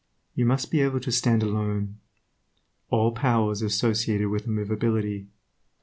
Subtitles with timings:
[0.33, 1.99] You must be able to stand alone.
[2.89, 5.27] All power is associated with immovability.